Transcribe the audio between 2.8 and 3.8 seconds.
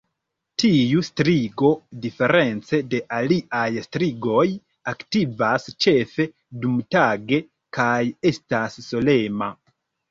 de aliaj